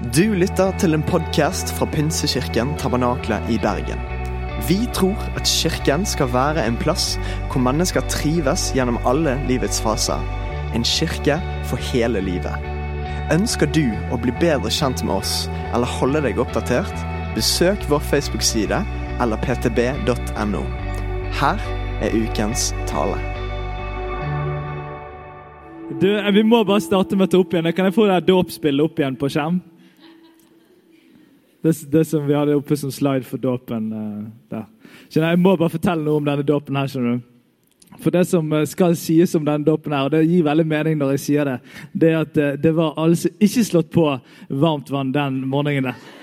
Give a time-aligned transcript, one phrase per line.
[0.00, 4.00] Du lytter til en podkast fra Pinsekirken Tabernakle i Bergen.
[4.64, 7.18] Vi tror at kirken skal være en plass
[7.50, 10.24] hvor mennesker trives gjennom alle livets faser.
[10.72, 11.36] En kirke
[11.68, 12.64] for hele livet.
[13.28, 15.34] Ønsker du å bli bedre kjent med oss
[15.74, 17.04] eller holde deg oppdatert?
[17.36, 18.80] Besøk vår Facebook-side
[19.20, 20.64] eller ptb.no.
[21.42, 21.60] Her
[22.00, 23.20] er ukens tale.
[26.00, 27.74] Du, Vi må bare starte med å ta opp igjen.
[27.76, 29.60] Kan jeg få det dåpsbildet opp igjen på skjerm?
[31.62, 34.64] Det, det, som vi hadde oppe som slide for dåpen uh, der.
[35.12, 36.88] Jeg må bare fortelle noe om denne dåpen her.
[36.88, 37.26] skjønner du.
[37.98, 41.00] For det som eh, skal sies om denne dåpen, her, og det gir veldig mening
[41.00, 41.58] når jeg sier det,
[41.92, 44.06] det er at eh, det var altså ikke slått på
[44.62, 45.90] varmt vann den morgenen.
[45.90, 46.18] der.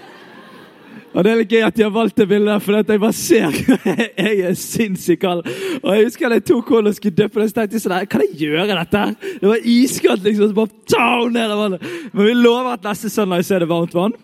[1.18, 3.56] Og Det er litt gøy at de har valgt det bildet, for jeg bare ser
[4.28, 5.48] Jeg er sinnssykt kald.
[5.82, 8.12] Og Jeg husker at jeg tok hånd og skulle døpe det, så tenkte jeg sånn
[8.12, 9.04] Kan jeg gjøre dette?
[9.42, 10.52] Det var iskaldt, liksom.
[10.52, 11.90] så bare tau, ned vannet.
[12.14, 14.18] Men vi lover at neste søndag så er det varmt vann.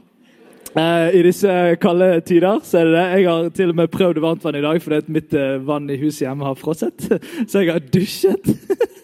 [0.73, 3.05] Eh, I disse kalde tider så er det det.
[3.13, 6.25] Jeg har til og med prøvd varmtvann i dag fordi mitt eh, vann i huset
[6.25, 7.05] hjemme har frosset.
[7.49, 8.49] Så jeg har dusjet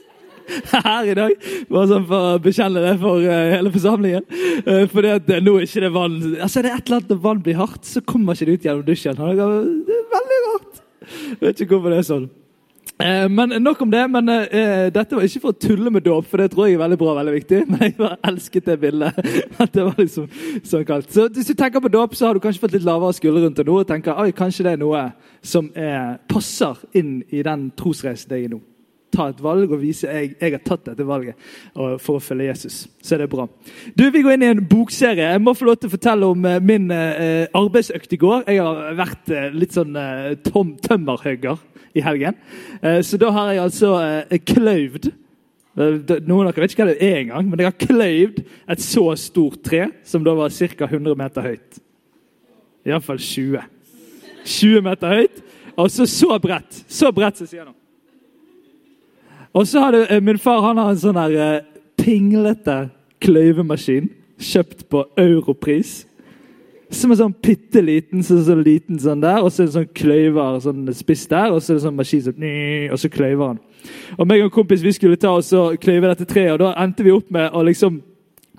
[0.73, 1.35] her i dag.
[1.69, 4.25] Bare sånn for å bekjenne det for hele forsamlingen.
[4.89, 7.43] Fordi at nå er ikke det vann Altså det er et eller annet Når vann
[7.45, 9.19] blir hardt, så kommer ikke det ut gjennom dusjen.
[9.19, 10.83] Det er veldig rart.
[11.05, 12.30] Jeg vet ikke hvorfor det er sånn.
[13.03, 14.08] Eh, men Nok om det.
[14.11, 16.81] men uh, Dette var ikke for å tulle med dåp, for det tror jeg er
[16.81, 17.59] veldig bra veldig viktig.
[17.72, 19.19] Men jeg bare elsket det bildet.
[19.64, 20.28] at det var liksom
[20.64, 21.14] så kaldt.
[21.14, 23.61] Så Hvis du tenker på dåp, så har du kanskje fått litt lavere skulder rundt
[23.61, 23.77] det nå.
[23.80, 25.05] og tenker oi, kanskje det er noe
[25.39, 28.59] som er, passer inn i den trosreisen jeg er nå.
[29.16, 31.39] Ta et valg og vise jeg, jeg har tatt dette valget
[31.73, 32.83] for å følge Jesus.
[33.02, 33.47] Så er det bra.
[33.95, 35.31] Du, Vi går inn i en bokserie.
[35.31, 38.44] Jeg må få lov til å fortelle om min uh, arbeidsøkt i går.
[38.52, 39.97] Jeg har vært uh, litt sånn
[40.45, 41.58] tom, tømmerhugger
[41.93, 42.37] i helgen.
[42.81, 46.91] Eh, så da har jeg altså eh, kløyvd eh, Noen av dere vet ikke hva
[46.91, 48.39] det er engang, men jeg har kløyvd
[48.75, 50.89] et så stort tre, som da var ca.
[50.89, 51.81] 100 meter høyt.
[52.87, 53.65] Iallfall 20.
[54.45, 55.43] 20 meter høyt,
[55.79, 56.83] og så så bredt.
[56.87, 57.75] Så bredt som sier nå.
[59.55, 61.64] Og så har min far han har en sånn der
[61.97, 62.91] pinglete
[63.23, 66.03] kløyvemaskin kjøpt på europris.
[66.89, 69.89] Som er sånn bitte liten, så, så liten sånn der, og så er det sånn
[69.94, 72.45] kløyver sånn spiss der, og så er det sånn maskin sånn,
[72.89, 73.60] og så kløyver han.
[74.17, 77.05] Og meg og en kompis vi skulle ta og kløyve dette treet, og da endte
[77.05, 78.02] vi opp med å liksom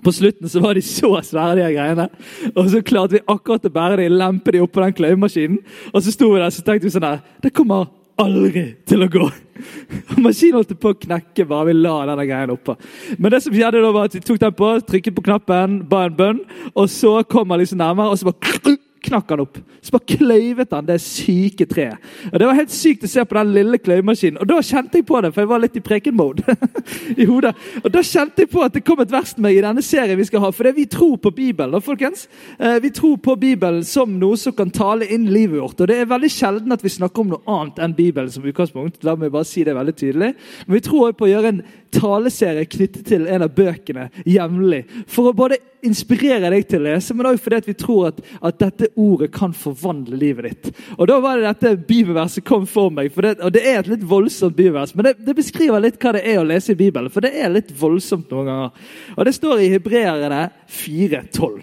[0.01, 2.07] på slutten så var de så svære, de greiene.
[2.55, 5.59] Og så klarte vi akkurat å bære dem, lempe dem oppå den kløyvemaskinen.
[5.91, 7.85] Og så sto vi der så tenkte vi sånn her Det kommer
[8.19, 9.27] aldri til å gå.
[10.23, 12.75] Maskinen holdt på å knekke bare vi la denne greien oppå.
[13.17, 16.05] Men det som skjedde da var at vi tok den på, trykket på knappen, ba
[16.07, 16.41] en bønn,
[16.73, 19.59] og så kom han liksom nærmere, og så bare knakk han opp.
[19.81, 21.97] Så bare kløyvet han det syke treet.
[22.31, 24.39] Og Det var helt sykt å se på den lille kløyvemaskinen.
[24.41, 26.55] Og da kjente jeg på det, for jeg var litt i preken-mode
[27.21, 27.53] i hodet.
[27.81, 30.19] Og da kjente jeg på at det kom et vers til meg i denne serien
[30.19, 30.51] vi skal ha.
[30.55, 31.73] For det vi tror på Bibelen.
[31.75, 32.27] da, folkens,
[32.59, 35.81] eh, Vi tror på Bibelen som noe som kan tale inn livet vårt.
[35.81, 39.03] Og det er veldig sjelden at vi snakker om noe annet enn Bibelen som utgangspunkt.
[39.03, 40.33] La meg bare si det veldig tydelig.
[40.67, 44.83] Men vi tror på å gjøre en taleserie knyttet til en av bøkene jevnlig.
[45.11, 48.59] For å både inspirere deg til å lese, men òg fordi vi tror at, at,
[48.61, 50.83] dette ordet kan forvandle livet ditt.
[50.97, 53.11] Og Da var det dette bibelverset kom for meg.
[53.15, 56.13] For det, og det er et litt voldsomt bibelvers, men det, det, beskriver litt hva
[56.17, 57.11] det er å lese i Bibelen.
[57.13, 58.87] For det er litt voldsomt noen ganger.
[59.17, 61.59] Og Det står i Hebreerne 4,12.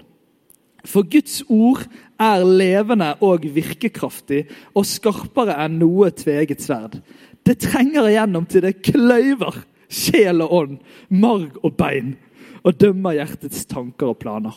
[0.88, 1.82] For Guds ord
[2.18, 7.00] er levende og virkekraftig og skarpere enn noe tveget sverd.
[7.44, 10.78] Det trenger igjennom til det kløyver sjel og ånd,
[11.08, 12.16] marg og bein,
[12.64, 14.56] og dømmer hjertets tanker og planer.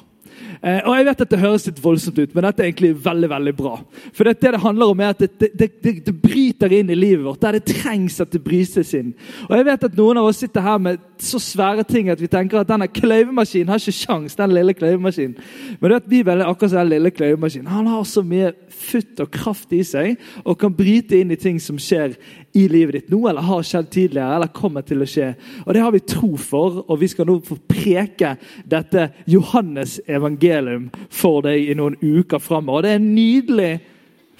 [0.62, 3.30] Eh, og jeg vet at Det høres litt voldsomt ut, men dette er egentlig veldig
[3.32, 3.74] veldig bra.
[4.14, 5.70] For det, det, handler om er at det, det,
[6.06, 9.14] det, bryter inn i livet vårt, der det trengs at det brytes inn.
[9.50, 12.30] Og jeg vet at Noen av oss sitter her med så svære ting at vi
[12.32, 15.36] tenker at denne kløyvemaskinen har ikke sjans, den lille kløyvemaskinen.
[15.80, 17.72] Men du vet, Bibelen er akkurat som den lille kløyvemaskinen.
[17.72, 21.60] Han har så mye futt og kraft i seg og kan bryte inn i ting
[21.62, 22.16] som skjer
[22.54, 23.10] i livet ditt.
[23.10, 25.34] nå, eller har skjedd tidligere eller kommer til å skje.
[25.66, 28.36] Og Det har vi tro for, og vi skal nå få preke
[28.66, 32.82] dette Johannes evangelium for deg i noen uker framover.
[32.84, 33.74] Det er en nydelig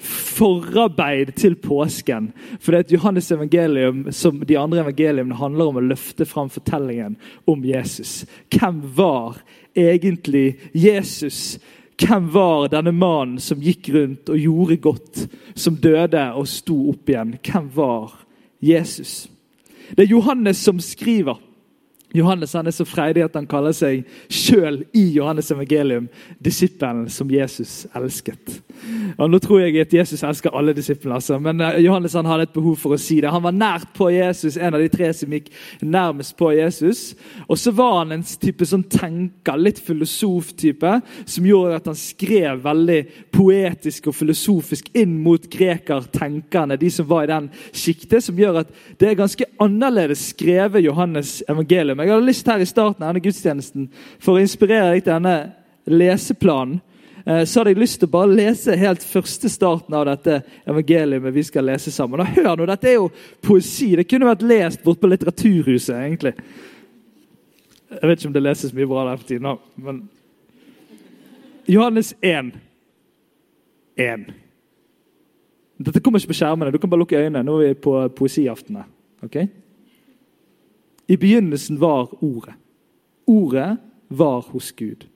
[0.02, 2.32] forarbeid til påsken.
[2.60, 6.50] For det er et Johannes evangelium som de andre evangeliene handler om å løfte fram
[6.52, 7.16] fortellingen
[7.46, 8.24] om Jesus.
[8.50, 9.38] Hvem var
[9.78, 11.58] egentlig Jesus?
[12.00, 17.10] Hvem var denne mannen som gikk rundt og gjorde godt, som døde og sto opp
[17.12, 17.36] igjen?
[17.44, 18.14] Hvem var
[18.62, 19.28] Jesus?
[19.92, 21.38] Det er Johannes som skriver.
[22.14, 26.08] Johannes han er så freidig at han kaller seg sjøl i Johannes evangelium
[26.42, 28.60] disippelen som Jesus elsket.
[29.16, 31.38] Og Nå tror jeg at Jesus elsker alle disiplene, altså.
[31.42, 33.30] men uh, Johannes han hadde et behov for å si det.
[33.32, 35.50] Han var nært på Jesus, en av de tre som gikk
[35.80, 37.02] nærmest på Jesus.
[37.46, 40.94] Og så var han en type som tenker, litt filosof-type,
[41.28, 43.00] som gjorde at han skrev veldig
[43.34, 48.72] poetisk og filosofisk inn mot grekertenkerne, de som var i den sjiktet, som gjør at
[49.00, 52.01] det er ganske annerledes skrevet Johannes evangelium.
[52.02, 53.90] Jeg hadde lyst her i starten av denne gudstjenesten
[54.22, 55.36] for å inspirere deg til denne
[55.86, 56.80] leseplanen.
[57.26, 61.34] Eh, så hadde jeg lyst til å bare lese helt første starten av dette evangeliet
[61.34, 62.22] vi skal lese sammen.
[62.22, 63.10] Og hør nå, Dette er jo
[63.42, 63.92] poesi.
[63.96, 65.94] Det kunne vært lest bort på Litteraturhuset.
[65.96, 66.34] egentlig.
[67.92, 69.58] Jeg vet ikke om det leses mye bra der for tiden.
[69.76, 70.08] men
[71.68, 72.52] Johannes 1.
[73.96, 74.24] 1.
[75.78, 76.72] Dette kommer ikke på skjermene.
[76.72, 77.44] Du kan bare lukke øynene.
[77.44, 78.84] Nå er vi på poesiaftene.
[79.22, 79.46] Okay?
[81.06, 82.54] I begynnelsen var Ordet.
[83.26, 83.76] Ordet
[84.08, 85.06] var hos Gud,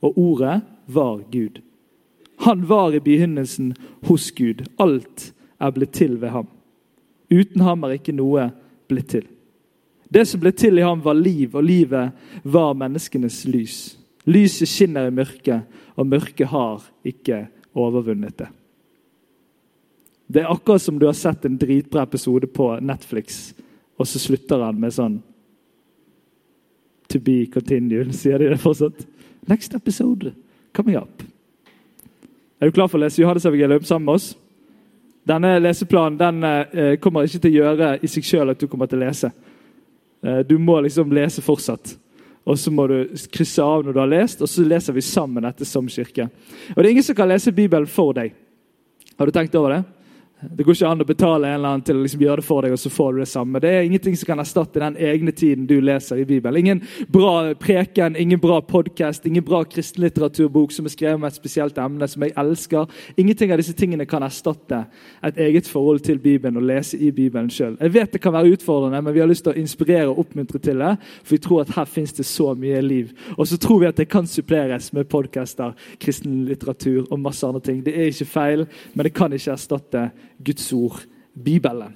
[0.00, 1.60] og Ordet var Gud.
[2.38, 3.74] Han var i begynnelsen
[4.06, 4.62] hos Gud.
[4.78, 6.46] Alt er blitt til ved ham.
[7.30, 8.48] Uten ham er ikke noe
[8.88, 9.26] blitt til.
[10.08, 13.98] Det som ble til i ham, var liv, og livet var menneskenes lys.
[14.24, 17.42] Lyset skinner i mørket, og mørket har ikke
[17.76, 18.48] overvunnet det.
[20.28, 23.54] Det er akkurat som du har sett en dritbra episode på Netflix,
[23.98, 25.18] og så slutter han med sånn
[27.08, 29.06] To be continued, sier de det fortsatt?
[29.48, 30.34] Next episode
[30.76, 31.22] coming up.
[32.60, 34.26] Er du klar for å lese Johannes evangelium sammen med oss?
[35.28, 38.86] Denne leseplanen den, eh, kommer ikke til å gjøre i seg sjøl at du kommer
[38.86, 39.32] til å lese.
[40.22, 41.96] Eh, du må liksom lese fortsatt.
[42.46, 45.44] Og så må du krysse av når du har lest, og så leser vi sammen
[45.44, 46.30] dette som kirke.
[46.70, 48.32] Og Det er ingen som kan lese Bibelen for deg.
[49.18, 49.84] Har du tenkt over det?
[50.40, 52.62] Det går ikke an å betale en eller annen til å liksom gjøre det for
[52.62, 53.58] deg, og så får du det samme.
[53.58, 56.60] Det er ingenting som kan erstatte den egne tiden du leser i Bibelen.
[56.60, 61.80] Ingen bra preken, ingen bra podkast, ingen bra kristenlitteraturbok som er skrevet med et spesielt
[61.82, 62.86] emne som jeg elsker.
[63.18, 64.84] Ingenting av disse tingene kan erstatte
[65.26, 67.74] et eget forhold til Bibelen og lese i Bibelen sjøl.
[67.82, 70.62] Jeg vet det kan være utfordrende, men vi har lyst til å inspirere og oppmuntre
[70.62, 70.94] til det.
[71.24, 73.10] For vi tror at her fins det så mye liv.
[73.34, 77.66] Og så tror vi at det kan suppleres med podkaster, kristen litteratur og masse andre
[77.72, 77.82] ting.
[77.82, 80.08] Det er ikke feil, men det kan ikke erstatte
[80.44, 81.00] Guds ord,
[81.34, 81.94] Bibelen.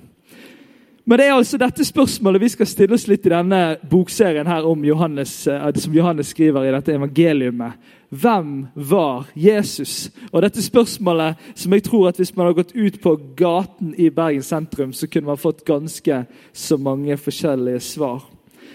[1.04, 4.66] Men det er altså dette spørsmålet vi skal stille oss litt i denne bokserien her
[4.70, 7.88] om Johannes, eh, som Johannes skriver i dette evangeliumet.
[8.12, 10.12] Hvem var Jesus?
[10.30, 14.10] Og dette spørsmålet som jeg tror at Hvis man har gått ut på gaten i
[14.10, 18.22] Bergen sentrum, så kunne man fått ganske så mange forskjellige svar.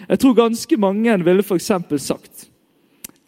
[0.09, 1.71] Jeg tror ganske mange ville f.eks.
[1.97, 2.49] sagt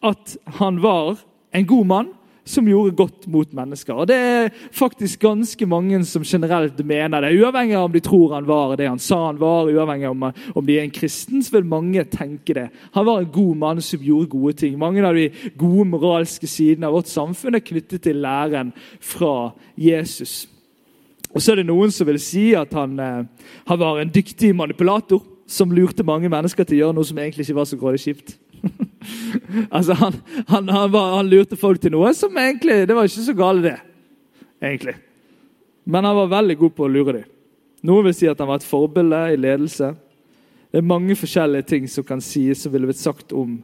[0.03, 1.19] at han var
[1.53, 2.07] en god mann
[2.49, 3.93] som gjorde godt mot mennesker.
[3.93, 7.35] Og Det er faktisk ganske mange som generelt mener det.
[7.37, 10.15] Uavhengig av om de tror han var det han sa han var, uavhengig av
[10.55, 12.67] om, de er en kristen, så vil mange tenke det.
[12.93, 14.77] Han var en god mann som gjorde gode ting.
[14.79, 20.47] Mange av de gode moralske sidene av vårt samfunn er knyttet til læren fra Jesus.
[21.29, 23.25] Og så er det noen som vil si at han, eh,
[23.69, 27.45] han var en dyktig manipulator som lurte mange mennesker til å gjøre noe som egentlig
[27.45, 28.37] ikke var så grådig kjipt.
[29.75, 30.17] altså, han,
[30.47, 33.63] han, han, var, han, lurte folk til noe som egentlig Det var ikke så gale,
[33.63, 33.77] det.
[34.61, 34.95] egentlig.
[35.85, 37.27] Men han var veldig god på å lure dem.
[37.87, 39.93] Noen vil si at han var et forbilde i ledelse.
[40.69, 43.55] Det er mange forskjellige ting som kan sies som ville blitt sagt om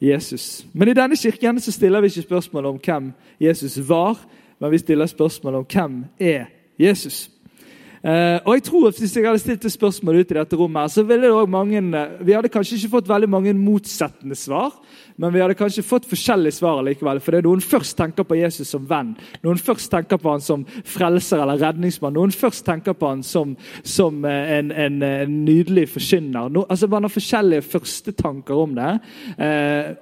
[0.00, 0.64] Jesus.
[0.72, 3.10] Men i denne kirken så stiller vi ikke spørsmål om hvem
[3.40, 4.20] Jesus var,
[4.60, 6.46] men vi stiller spørsmål om hvem er
[6.78, 7.26] Jesus.
[8.06, 10.92] Uh, og jeg tror at Hvis jeg hadde stilt et spørsmål ut i dette rommet,
[10.94, 14.76] så ville det også mange, uh, vi hadde kanskje ikke fått veldig mange motsettende svar,
[15.18, 17.18] men vi hadde kanskje fått forskjellige svar likevel.
[17.18, 20.44] For det er noen først tenker på Jesus som venn, noen først tenker på han
[20.44, 25.34] som frelser eller redningsmann, noen først tenker på han som, som uh, en, en, en,
[25.48, 26.52] nydelig forkynner.
[26.54, 28.92] No, altså Man har forskjellige førstetanker om det.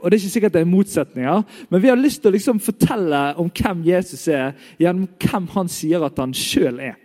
[0.01, 2.61] og Det er ikke sikkert det er motsetninger, men vi har lyst til å liksom
[2.61, 7.01] fortelle om hvem Jesus er, gjennom hvem han sier at han sjøl er.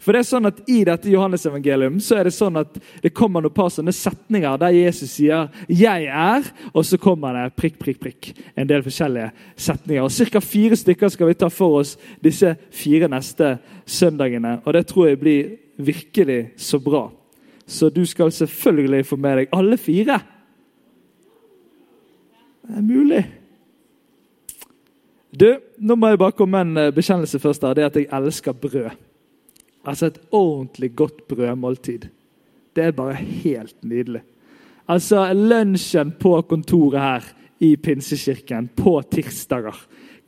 [0.00, 3.44] For det er sånn at I dette Johannes-evangelium så er det sånn at det kommer
[3.44, 8.00] noen par sånne setninger der Jesus sier 'jeg er', og så kommer det prikk, prikk,
[8.00, 8.32] prikk.
[8.56, 10.02] En del forskjellige setninger.
[10.02, 10.40] Og Ca.
[10.40, 14.62] fire stykker skal vi ta for oss disse fire neste søndagene.
[14.64, 17.10] Og det tror jeg blir virkelig så bra.
[17.66, 20.20] Så du skal selvfølgelig få med deg alle fire.
[22.62, 23.24] Det er mulig.
[25.40, 27.62] Du, Nå må jeg bare komme med en bekjennelse først.
[27.62, 28.90] Det er at jeg elsker brød.
[29.84, 32.08] Altså et ordentlig godt brødmåltid.
[32.76, 34.22] Det er bare helt nydelig.
[34.88, 39.76] Altså lunsjen på kontoret her i Pinsekirken på tirsdager.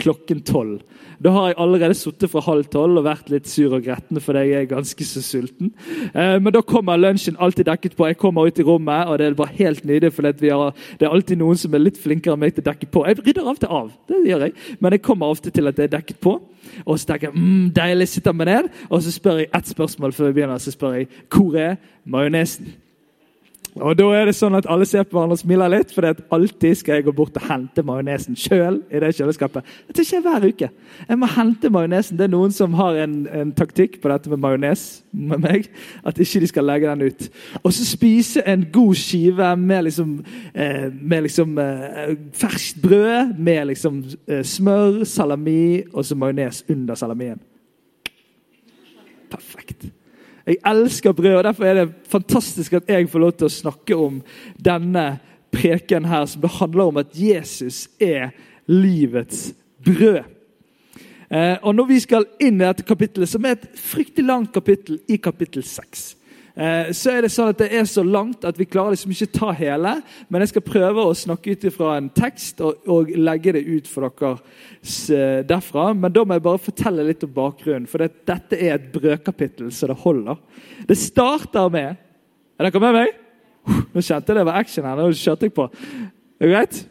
[0.01, 0.81] Klokken tolv.
[1.23, 4.43] Da har jeg allerede sittet fra halv tolv og vært litt sur og gretten fordi
[4.51, 5.71] jeg er ganske så sulten.
[6.11, 8.09] Eh, men da kommer lunsjen alltid dekket på.
[8.11, 10.13] Jeg kommer ut i rommet, og det er bare helt nydelig.
[10.15, 13.07] For det er alltid noen som er litt flinkere enn meg til å dekke på.
[13.09, 14.57] Jeg rydder av til av, det gjør jeg.
[14.81, 16.39] men jeg kommer ofte til at det er dekket på.
[16.85, 20.13] Og så tenker jeg mm, deilig, sitter meg ned, og så spør jeg ett spørsmål
[20.13, 20.59] før vi begynner.
[20.59, 22.84] Så spør jeg hvor er majonesen?
[23.75, 26.77] Og Da er det sånn at alle ser på hverandre og smiler litt, for alltid
[26.79, 28.83] skal jeg gå bort og hente majonesen sjøl.
[28.87, 29.65] i det kjøleskapet.
[29.91, 30.69] Det skjer hver uke.
[31.09, 32.17] Jeg må hente majonesen.
[32.17, 35.67] Det er noen som har en, en taktikk på dette med majones med meg.
[36.07, 37.27] At ikke de skal legge den ut.
[37.65, 40.15] Og så spise en god skive med liksom,
[40.55, 46.95] eh, med liksom eh, ferskt brød med liksom eh, smør, salami og så majones under
[46.95, 47.43] salamien.
[49.31, 49.91] Perfekt.
[50.47, 53.97] Jeg elsker brød, og derfor er det fantastisk at jeg får lov til å snakke
[53.97, 54.19] om
[54.61, 55.05] denne
[55.55, 58.35] preken her, som handler om at Jesus er
[58.69, 60.25] livets brød.
[61.31, 65.01] Eh, og Når vi skal inn i dette kapittelet, som er et fryktelig langt kapittel
[65.09, 66.24] i kapittel 6 Eh,
[66.55, 69.49] så er det sånn at det er så langt at vi klarer liksom ikke ta
[69.59, 69.97] hele.
[70.31, 73.91] Men jeg skal prøve å snakke ut fra en tekst og, og, legge det ut
[73.91, 75.89] for dere eh, derfra.
[75.99, 79.73] Men da må jeg bare fortelle litt om bakgrunnen, for det, dette er et brødkapittel
[79.75, 80.39] så det holder.
[80.87, 82.01] Det starter med
[82.55, 83.15] Er dere med meg?
[83.91, 85.01] Nå kjente jeg det var action her.
[85.01, 85.67] Nå kjørte jeg på.
[86.39, 86.85] Er greit?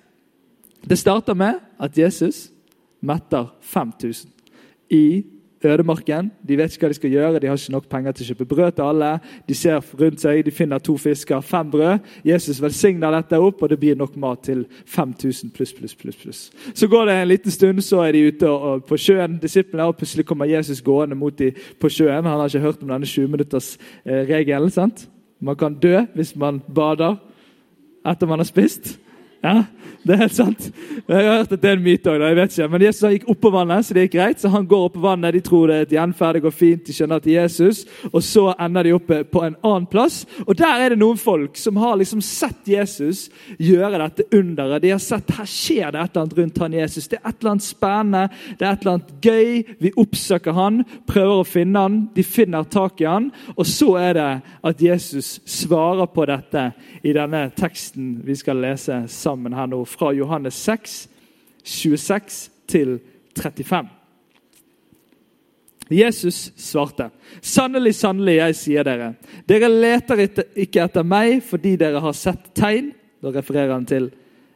[0.84, 2.50] Det starter med at Jesus
[3.00, 4.28] metter 5000
[4.92, 5.24] i
[5.72, 6.32] ødemarken.
[6.48, 8.48] De vet ikke hva de skal gjøre, de har ikke nok penger til å kjøpe
[8.50, 9.12] brød til alle.
[9.50, 12.00] De ser rundt seg, de finner to fisker, fem brød.
[12.26, 16.16] Jesus velsigner dette opp, og det blir nok mat til 5000 pluss, pluss, pluss.
[16.16, 16.42] pluss.
[16.74, 18.54] Så går det en liten stund, så er de ute
[18.88, 22.26] på sjøen, disiplene, og plutselig kommer Jesus gående mot dem på sjøen.
[22.26, 24.68] Han har ikke hørt om denne 20-minuttersregelen.
[24.68, 25.08] Eh, sant?
[25.44, 27.18] Man kan dø hvis man bader
[28.08, 28.98] etter man har spist.
[29.44, 29.66] Ja,
[30.04, 30.66] det er helt sant.
[31.08, 32.24] Jeg har hørt at det er en myte òg.
[32.72, 34.42] Men Jesus gikk opp på vannet, så det gikk greit.
[34.42, 36.84] Så han går opp på vannet, De tror det er et gjenferd, det går fint,
[36.86, 37.84] de skjønner at det er Jesus.
[38.12, 40.24] Og så ender de oppe på en annen plass.
[40.46, 43.30] Og der er det noen folk som har liksom sett Jesus
[43.60, 44.84] gjøre dette underet.
[44.84, 47.08] De har sett her skjer det et eller annet rundt han Jesus.
[47.08, 48.24] Det er et eller annet spennende,
[48.60, 49.78] det er et eller annet gøy.
[49.80, 53.32] Vi oppsøker han, prøver å finne han, de finner tak i han.
[53.56, 54.30] Og så er det
[54.64, 56.70] at Jesus svarer på dette
[57.04, 61.10] i denne teksten vi skal lese sammen her nå, fra Johannes 6,
[61.64, 63.00] 26 til
[63.38, 63.90] 35.
[65.92, 67.10] Jesus svarte,
[67.42, 69.14] 'Sannelig, sannelig, jeg sier dere:"
[69.50, 74.12] 'Dere leter ikke etter meg fordi dere har sett tegn.' Da refererer han til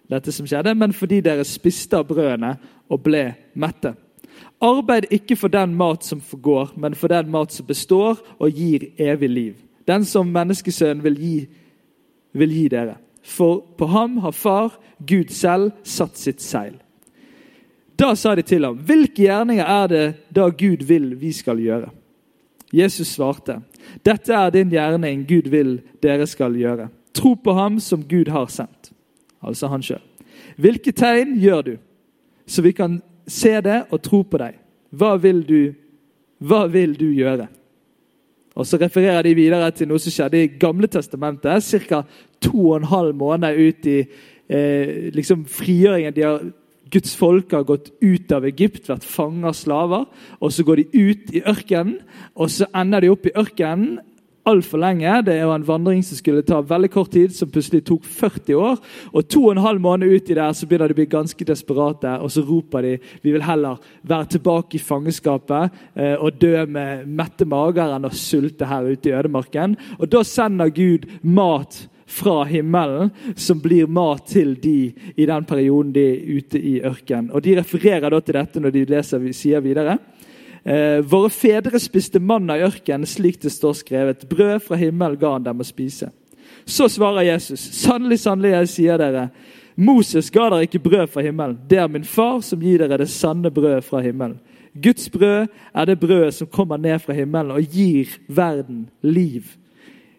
[0.10, 2.58] dette som skjedde, men fordi dere spiste av brødene
[2.90, 3.94] og ble mette.
[4.62, 8.90] Arbeid ikke for den mat som forgår, men for den mat som består og gir
[8.98, 9.54] evig liv.
[9.88, 11.48] Den som menneskesønnen vil gi,
[12.34, 12.98] vil gi dere.
[13.28, 16.78] For på ham har far, Gud selv, satt sitt seil.
[18.00, 21.90] Da sa de til ham, 'Hvilke gjerninger er det da Gud vil vi skal gjøre?'
[22.74, 23.62] Jesus svarte,
[24.06, 28.46] 'Dette er din gjerning Gud vil dere skal gjøre.' 'Tro på ham som Gud har
[28.46, 28.92] sendt.'
[29.44, 30.02] Altså han sjøl.
[30.58, 31.78] 'Hvilke tegn gjør du,
[32.48, 34.60] så vi kan se det og tro på deg?'
[34.92, 35.74] Hva vil du,
[36.40, 37.48] hva vil du gjøre?
[38.58, 42.04] Og Så refererer de videre til noe som skjedde i Gamle testamentet, ca.
[42.90, 46.16] halv måned ut i eh, liksom frigjøringen.
[46.16, 46.42] De har,
[46.90, 50.06] Guds folk har gått ut av Egypt, vært fanger, slaver.
[50.40, 52.00] og Så går de ut i ørkenen,
[52.36, 54.00] og så ender de opp i ørkenen
[54.48, 55.12] altfor lenge.
[55.28, 58.80] Det var en vandring som skulle ta veldig kort tid, som plutselig tok 40 år.
[59.14, 62.16] Og to og en halv måned uti der så begynner de å bli ganske desperate,
[62.22, 67.06] og så roper de vi vil heller være tilbake i fangenskapet eh, og dø med
[67.08, 69.78] mette mager enn å sulte her ute i ødemarken.
[70.00, 75.92] Og da sender Gud mat fra himmelen, som blir mat til de i den perioden
[75.96, 77.34] de er ute i ørkenen.
[77.36, 79.98] Og De refererer da til dette når de leser, sier videre.
[80.68, 84.26] Eh, våre fedre spiste manna i ørkenen, slik det står skrevet.
[84.28, 86.10] Brød fra himmelen ga han dem å spise.
[86.68, 89.30] Så svarer Jesus, sannelig, sannelig, jeg sier dere,
[89.80, 91.56] Moses ga dere ikke brød fra himmelen.
[91.70, 94.42] Det er min far som gir dere det sanne brødet fra himmelen.
[94.76, 99.48] Guds brød er det brødet som kommer ned fra himmelen og gir verden liv.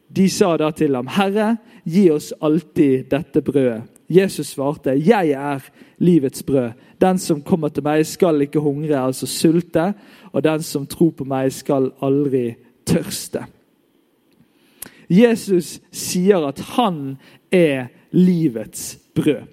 [0.08, 3.82] De sa da til ham, Herre, gi oss alltid dette brødet.
[4.08, 5.60] Jesus svarte, 'Jeg er
[5.98, 6.70] livets brød.
[7.00, 9.94] Den som kommer til meg, skal ikke hungre, altså sulte,
[10.32, 12.54] og den som tror på meg, skal aldri
[12.86, 13.44] tørste.
[15.10, 17.16] Jesus sier at han
[17.52, 19.46] er livets brød.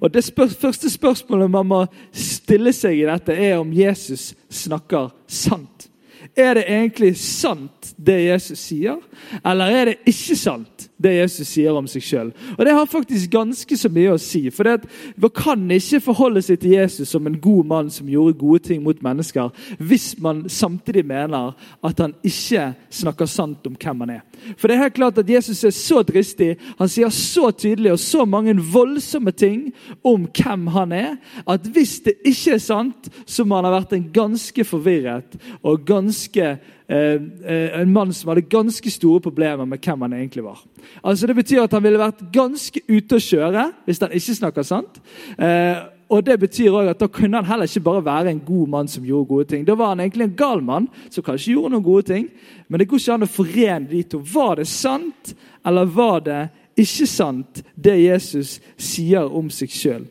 [0.00, 5.10] Og Det spør første spørsmålet man må stille seg i dette, er om Jesus snakker
[5.26, 5.88] sant.
[6.36, 8.96] Er det egentlig sant, det Jesus sier,
[9.44, 12.32] eller er det ikke sant, det Jesus sier om seg sjøl.
[12.58, 14.44] Det har faktisk ganske så mye å si.
[14.54, 14.88] For det,
[15.20, 18.82] man kan ikke forholde seg til Jesus som en god mann som gjorde gode ting
[18.84, 24.22] mot mennesker, hvis man samtidig mener at han ikke snakker sant om hvem han er.
[24.56, 28.02] For det er helt klart at Jesus er så dristig, han sier så tydelig og
[28.02, 29.68] så mange voldsomme ting
[30.06, 31.16] om hvem han er,
[31.46, 35.84] at hvis det ikke er sant, så må han ha vært en ganske forvirret og
[35.86, 36.56] ganske
[36.92, 40.58] en mann som hadde ganske store problemer med hvem han egentlig var.
[41.00, 44.66] Altså Det betyr at han ville vært ganske ute å kjøre hvis han ikke snakker
[44.66, 45.00] sant.
[45.38, 45.78] Eh,
[46.12, 48.88] og det betyr også at Da kunne han heller ikke bare være en god mann
[48.88, 49.66] som gjorde gode ting.
[49.66, 52.28] Da var han egentlig en gal mann som kanskje gjorde noen gode ting.
[52.68, 54.20] Men det går ikke an å forene de to.
[54.34, 55.34] Var det sant,
[55.64, 56.42] eller var det
[56.76, 60.04] ikke sant, det Jesus sier om seg sjøl?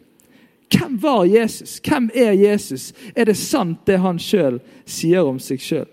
[0.72, 1.80] Hvem var Jesus?
[1.84, 2.94] Hvem er Jesus?
[3.16, 5.90] Er det sant, det han sjøl sier om seg sjøl?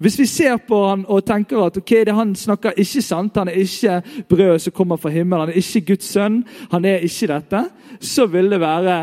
[0.00, 3.50] Hvis vi ser på han og tenker at ok, det han snakker ikke sant, han
[3.52, 3.98] er ikke
[4.30, 6.38] brød som kommer fra himmelen, han er ikke Guds sønn,
[6.72, 7.64] han er ikke dette,
[8.00, 9.00] så vil det være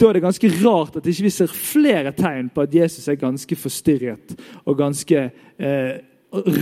[0.00, 3.08] da er det ganske rart at ikke vi ikke ser flere tegn på at Jesus
[3.08, 4.32] er ganske forstyrret
[4.64, 5.26] og ganske
[5.60, 5.94] eh,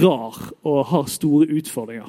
[0.02, 2.08] rar og har store utfordringer.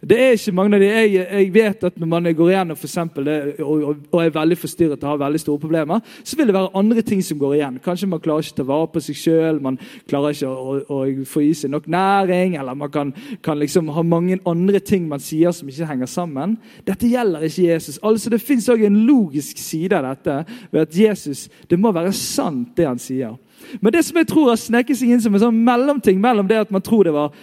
[0.00, 0.86] Det er ikke mange av de.
[0.86, 4.58] Jeg, jeg vet at når man går igjennom for eksempel, og, og, og, er veldig
[4.58, 7.80] forstyrret og har veldig store problemer, så vil det være andre ting som går igjen.
[7.82, 11.00] Kanskje man klarer ikke å ta vare på seg sjøl, man klarer ikke å, å,
[11.00, 13.10] å, få i seg nok næring, eller man kan,
[13.42, 16.54] kan liksom ha mange andre ting man sier som ikke henger sammen.
[16.86, 17.98] Dette gjelder ikke Jesus.
[17.98, 20.38] Altså Det fins òg en logisk side av dette
[20.70, 23.34] ved at Jesus, det må være sant, det han sier.
[23.82, 26.62] Men det som jeg tror har sneket seg inn som en sånn mellomting mellom det
[26.62, 27.34] at man tror det var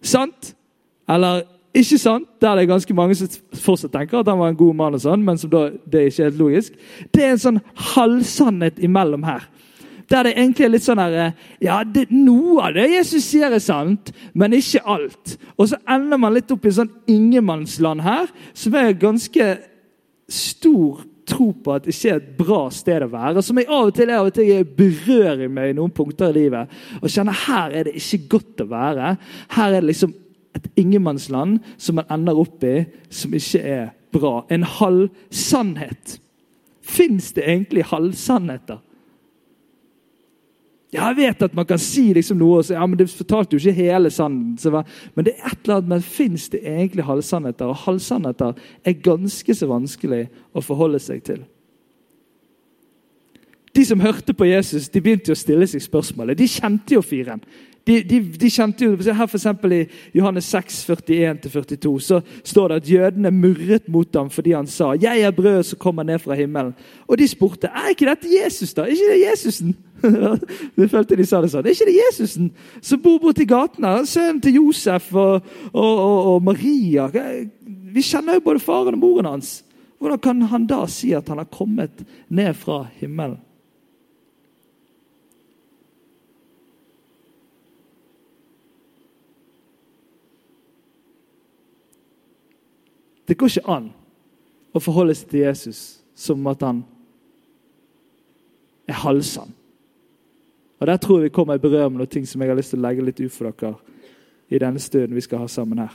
[0.00, 0.54] sant,
[1.10, 1.42] eller
[1.74, 2.26] ikke sant?
[2.42, 5.02] Der det er ganske mange som fortsatt tenker at han var en god mann, og
[5.02, 6.78] sånn, men som da, det er ikke helt logisk.
[7.14, 7.60] Det er en sånn
[7.94, 9.46] halvsannhet imellom her.
[10.10, 13.52] Der det egentlig er litt sånn her, eh, ja, det, Noe av det Jesus sier,
[13.54, 15.36] er sant, men ikke alt.
[15.54, 19.46] Og så ender man litt opp i sånn ingenmannsland her, som er ganske
[20.30, 23.44] stor tro på at det ikke er et bra sted å være.
[23.46, 26.74] Som jeg av og til, av og til berører meg i noen punkter i livet.
[26.98, 29.14] Og kjenner her er det ikke godt å være.
[29.54, 30.16] Her er det liksom
[30.56, 34.44] et ingenmannsland som man ender opp i, som ikke er bra.
[34.50, 36.18] En halv sannhet.
[36.82, 38.80] Fins det egentlig halvsannheter?
[40.90, 43.54] Ja, jeg vet at man kan si liksom noe og si ja, men det fortalte
[43.54, 44.90] jo ikke hele sannheten.
[45.14, 47.70] Men det er et eller annet, men fins det egentlig halvsannheter?
[47.70, 51.44] Og halvsannheter er ganske så vanskelig å forholde seg til.
[53.70, 56.38] De som hørte på Jesus, de begynte å stille seg spørsmålet.
[56.40, 57.42] De kjente jo fyren.
[57.86, 59.80] De, de, de, kjente jo, her eksempel I
[60.14, 65.20] Johannes 6, 41-42 så står det at jødene murret mot ham fordi han sa 'Jeg
[65.20, 66.74] er brødet som kommer ned fra himmelen'.
[67.08, 68.82] Og de spurte 'Er ikke dette Jesus', da?
[68.82, 69.76] Er ikke det Jesusen?
[70.76, 71.66] det følte de sa det sånn.
[71.66, 74.04] Er ikke det Jesusen som bor borti gaten her?
[74.04, 77.08] Sønnen til Josef og, og, og, og Maria.
[77.92, 79.64] Vi kjenner jo både faren og moren hans.
[80.00, 83.40] Hvordan kan han da si at han har kommet ned fra himmelen?
[93.30, 93.84] Det går ikke an
[94.74, 95.80] å forholde seg til Jesus
[96.18, 96.82] som at han
[98.90, 99.52] er halvsann.
[100.80, 102.74] Og Der tror jeg vi kommer i berør med noen ting som jeg har lyst
[102.74, 103.76] til å legge litt ut for dere
[104.50, 105.92] i denne stunden vi skal ha sammen her.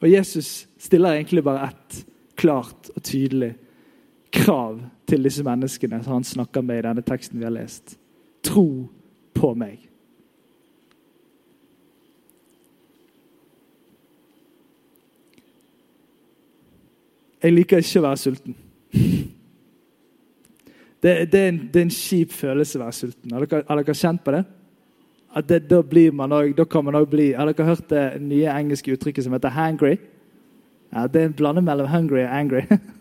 [0.00, 2.04] Og Jesus stiller egentlig bare ett
[2.38, 3.56] klart og tydelig
[4.32, 7.98] krav til disse menneskene som han snakker med i denne teksten vi har lest.
[8.42, 8.88] Tro
[9.34, 9.87] på meg.
[17.42, 18.54] Jeg liker ikke å være sulten.
[20.98, 23.30] Det, det, er, en, det er, en, kjip følelse å være sulten.
[23.30, 24.44] Har dere, har dere kjent på det?
[25.46, 29.24] Det, da, også, da kan man òg bli Har dere hørt det nye engelske uttrykket
[29.24, 29.98] som heter 'hangry'?
[30.92, 32.66] Ja, Det er en blanding mellom 'hungry' og 'angry'.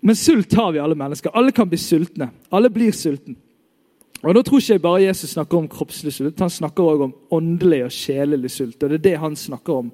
[0.00, 1.30] Men sult har vi alle mennesker.
[1.34, 2.30] Alle kan bli sultne.
[2.52, 3.34] Alle blir sultne.
[4.22, 7.14] Og Da tror ikke jeg bare Jesus snakker om kroppslig sult, han snakker også om
[7.30, 8.82] åndelig og sjelelig sult.
[8.82, 9.92] og det er det han snakker om.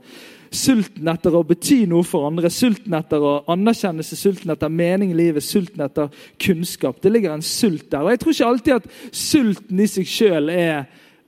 [0.50, 5.14] Sulten etter å bety noe for andre, sulten etter å anerkjennelse, sulten etter mening i
[5.18, 6.08] livet, sulten etter
[6.38, 7.02] kunnskap.
[7.02, 8.02] Det ligger en sult der.
[8.02, 10.84] Og Jeg tror ikke alltid at sulten i seg sjøl er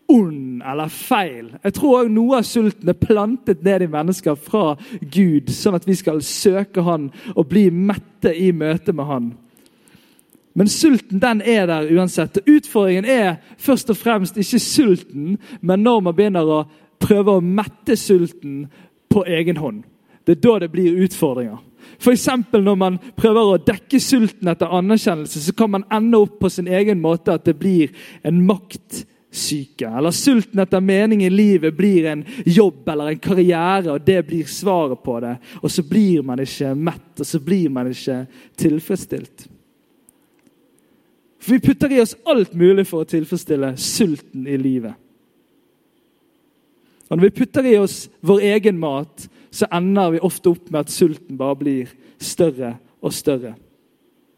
[0.09, 1.51] ond eller feil.
[1.65, 5.87] Jeg tror også noe av sulten er plantet ned i mennesker fra Gud, sånn at
[5.87, 9.33] vi skal søke Han og bli mette i møte med Han.
[10.57, 12.39] Men sulten den er der uansett.
[12.49, 16.63] Utfordringen er først og fremst ikke sulten, men når man begynner å
[17.03, 18.63] prøve å mette sulten
[19.13, 19.83] på egen hånd.
[20.25, 21.59] Det er da det blir utfordringer.
[22.01, 22.27] F.eks.
[22.53, 26.69] når man prøver å dekke sulten etter anerkjennelse, så kan man ende opp på sin
[26.73, 27.93] egen måte at det blir
[28.27, 29.91] en maktsyke.
[29.91, 34.49] Eller sulten etter mening i livet blir en jobb eller en karriere, og det blir
[34.51, 35.37] svaret på det.
[35.63, 38.25] Og så blir man ikke mett, og så blir man ikke
[38.65, 39.47] tilfredsstilt.
[41.47, 44.97] For vi putter i oss alt mulig for å tilfredsstille sulten i livet.
[47.07, 50.81] Og Når vi putter i oss vår egen mat, så ender vi ofte opp med
[50.81, 53.55] at sulten bare blir større og større.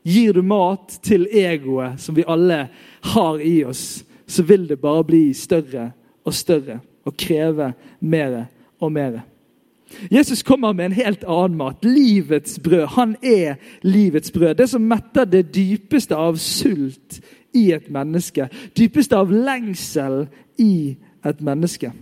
[0.05, 2.67] Gir du mat til egoet som vi alle
[3.15, 5.89] har i oss, så vil det bare bli større
[6.29, 7.73] og større og kreve
[8.05, 8.43] mer
[8.85, 9.23] og mer.
[10.11, 11.85] Jesus kommer med en helt annen mat.
[11.85, 12.87] Livets brød.
[12.97, 14.55] Han er livets brød.
[14.55, 17.21] Det som metter det dypeste av sult
[17.57, 18.49] i et menneske.
[18.79, 20.27] Dypeste av lengsel
[20.59, 21.93] i et menneske.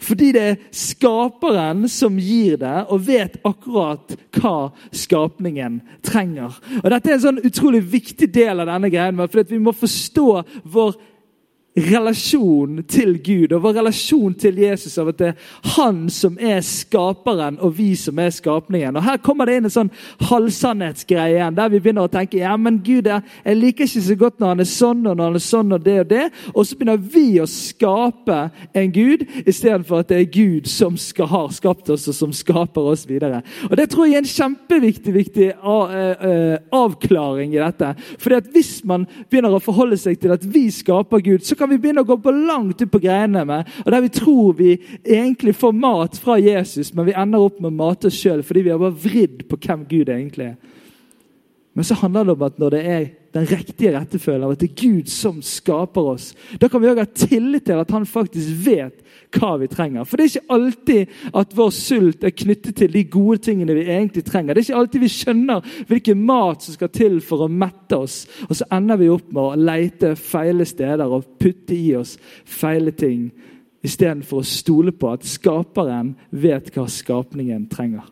[0.00, 6.56] Fordi det er skaperen som gir det, og vet akkurat hva skapningen trenger.
[6.80, 10.28] Og Dette er en sånn utrolig viktig del av denne greien, for vi må forstå
[10.72, 10.96] vår
[11.78, 16.58] relasjon til Gud og vår relasjon til Jesus av at det er han som er
[16.66, 18.96] skaperen, og vi som er skapningen.
[18.98, 19.92] Og Her kommer det inn en sånn
[20.26, 24.40] halvsannhetsgreie igjen, der vi begynner å tenke ja, men Gud, jeg liker ikke så godt
[24.42, 26.24] når han er sånn og når han er sånn og det og det.
[26.54, 28.40] Og så begynner vi å skape
[28.82, 32.90] en Gud istedenfor at det er Gud som skal, har skapt oss, og som skaper
[32.94, 33.42] oss videre.
[33.70, 35.48] Og Det tror jeg er en kjempeviktig viktig
[36.74, 37.94] avklaring i dette.
[38.18, 41.70] Fordi at Hvis man begynner å forholde seg til at vi skaper Gud, så kan
[41.70, 44.72] vi begynne å gå på langt ut på greiene med, og der vi tror vi
[45.04, 48.64] egentlig får mat fra Jesus, men vi ender opp med å mate oss sjøl fordi
[48.66, 50.56] vi har bare vridd på hvem Gud egentlig er.
[51.76, 54.70] Men så handler det om at når det er den riktige rettefølgen av at det
[54.70, 58.64] er Gud som skaper oss, da kan vi òg ha tillit til at han faktisk
[58.64, 59.04] vet
[59.36, 60.06] hva vi trenger.
[60.08, 63.86] For det er ikke alltid at vår sult er knyttet til de gode tingene vi
[63.86, 64.54] egentlig trenger.
[64.54, 68.24] Det er ikke alltid vi skjønner hvilken mat som skal til for å mette oss.
[68.48, 72.94] Og så ender vi opp med å leite feile steder og putte i oss feile
[72.96, 73.28] ting.
[73.86, 78.10] Istedenfor å stole på at skaperen vet hva skapningen trenger.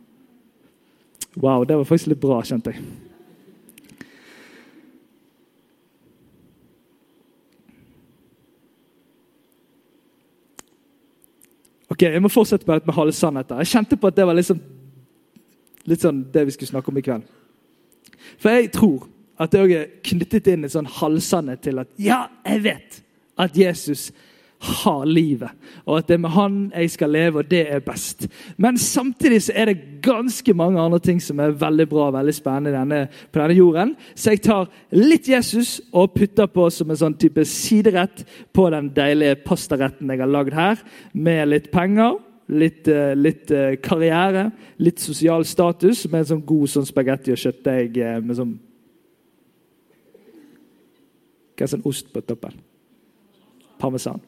[1.39, 3.08] Wow, det var faktisk litt bra, kjente jeg.
[11.99, 13.59] Ok, Jeg må fortsette med, med halvsannheter.
[13.59, 14.59] Jeg kjente på at det var liksom,
[15.91, 17.25] litt sånn det vi skulle snakke om i kveld.
[18.39, 19.09] For jeg tror
[19.43, 23.01] at det er knyttet inn en sånn halvsannhet til at ja, jeg vet
[23.43, 24.13] at Jesus
[24.59, 25.51] har livet,
[25.87, 28.27] og at det er med han jeg skal leve, og det er best.
[28.59, 32.35] Men samtidig så er det ganske mange andre ting som er veldig bra og veldig
[32.35, 33.93] spennende denne, på denne jorden.
[34.19, 38.91] Så jeg tar litt Jesus og putter på som en sånn type siderett på den
[38.97, 42.19] deilige pastaretten jeg har lagd her, med litt penger.
[42.49, 44.47] Litt, eh, litt, eh, karriere,
[44.81, 48.55] litt sosial status, med en sånn god sånn spagetti og kjøttdeig eh, med sånn
[51.59, 52.55] Hva er sånn ost på toppen?
[53.83, 54.23] Parmesan.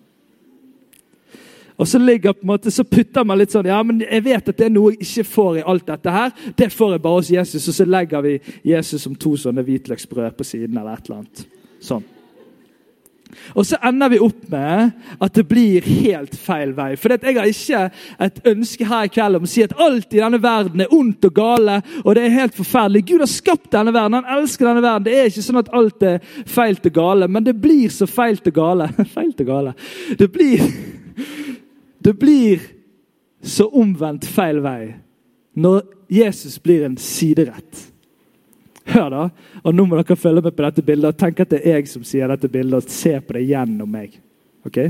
[1.80, 4.52] Og så ligger på en måte, så putter man litt sånn Ja, men jeg vet
[4.52, 6.32] at det er noe jeg ikke får i alt dette her.
[6.56, 7.68] Det får jeg bare hos Jesus.
[7.72, 8.36] Og så legger vi
[8.74, 10.76] Jesus som to sånne hvitløksbrød på siden.
[10.76, 11.46] eller et eller annet.
[11.80, 12.04] Sånn.
[13.54, 14.90] Og så ender vi opp med
[15.22, 16.92] at det blir helt feil vei.
[16.98, 17.82] For jeg har ikke
[18.26, 21.28] et ønske her i kveld om å si at alt i denne verden er ondt
[21.30, 21.80] og gale.
[22.04, 23.06] og det er helt forferdelig.
[23.06, 25.06] Gud har skapt denne verden, han elsker denne verden.
[25.08, 28.40] Det er ikke sånn at alt er feil og gale, men det blir så feil
[28.44, 28.90] og gale.
[29.16, 29.76] feil og gale.
[30.18, 30.66] Det blir
[32.00, 32.60] det blir
[33.42, 34.94] så omvendt feil vei
[35.60, 37.86] når Jesus blir en siderett.
[38.90, 39.24] Hør, da.
[39.62, 41.90] Og Nå må dere følge med på dette bildet og tenke at det er jeg
[41.92, 42.80] som sier dette bildet.
[42.80, 44.16] og Se på det gjennom meg.
[44.66, 44.80] Ok?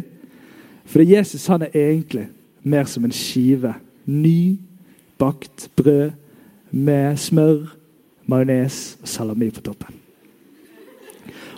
[0.89, 2.29] For Jesus han er egentlig
[2.63, 3.75] mer som en skive.
[4.07, 6.17] Nybakt brød
[6.71, 7.75] med smør,
[8.27, 9.97] majones og salami på toppen.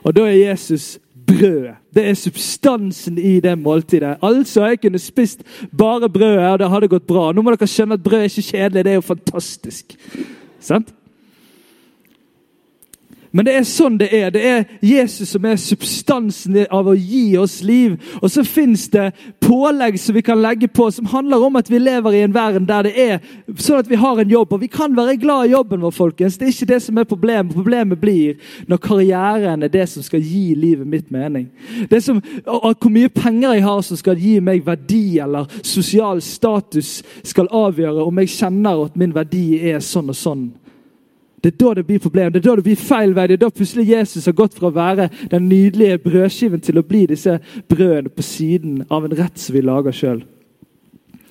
[0.03, 0.97] Og da er Jesus
[1.33, 1.75] brødet.
[1.95, 4.17] Det er substansen i det måltidet.
[4.23, 5.43] Altså, Jeg kunne spist
[5.79, 7.33] bare brødet, og det hadde gått bra.
[7.33, 9.97] Nå må dere skjønne at brød er ikke kjedelig, det er jo fantastisk.
[10.61, 10.95] Sant?
[13.33, 14.31] Men det er sånn det er.
[14.33, 17.95] Det er Jesus som er substansen av å gi oss liv.
[18.21, 19.09] Og så fins det
[19.41, 22.69] pålegg som vi kan legge på, som handler om at vi lever i en verden
[22.69, 23.25] der det er
[23.57, 24.53] sånn at vi har en jobb.
[24.53, 26.37] Og vi kan være glad i jobben vår, folkens.
[26.37, 27.57] Det er ikke det som er problemet.
[27.57, 28.37] Problemet blir
[28.69, 31.49] når karrieren er det som skal gi livet mitt mening.
[31.89, 37.01] Det som, Hvor mye penger jeg har som skal gi meg verdi, eller sosial status,
[37.25, 40.51] skal avgjøre om jeg kjenner at min verdi er sånn og sånn.
[41.43, 43.27] Det er da det blir problem, det er da det blir feil vei.
[43.27, 46.85] Det er da plutselig Jesus har gått fra å være den nydelige brødskiven til å
[46.87, 50.23] bli disse brødene på siden av en rett som vi lager sjøl.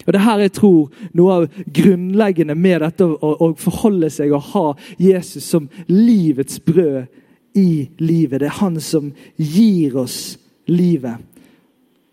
[0.06, 4.50] Og Det her jeg tror noe av grunnleggende med dette å, å forholde seg og
[4.52, 4.66] ha
[5.00, 7.06] Jesus som livets brød
[7.56, 8.42] i livet.
[8.42, 11.22] Det er han som gir oss livet.